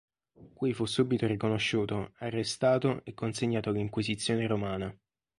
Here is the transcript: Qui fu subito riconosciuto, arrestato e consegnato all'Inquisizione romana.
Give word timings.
Qui 0.55 0.73
fu 0.73 0.85
subito 0.87 1.27
riconosciuto, 1.27 2.13
arrestato 2.17 3.01
e 3.05 3.13
consegnato 3.13 3.69
all'Inquisizione 3.69 4.47
romana. 4.47 4.97